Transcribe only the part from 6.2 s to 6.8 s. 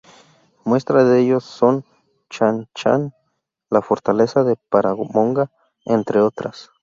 otras.